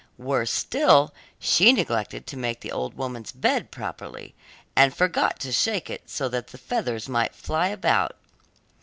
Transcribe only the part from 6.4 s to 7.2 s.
the feathers